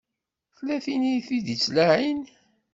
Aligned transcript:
Tella 0.55 0.77
tin 0.83 1.03
i 1.13 1.15
d-ittlaɛin. 1.45 2.21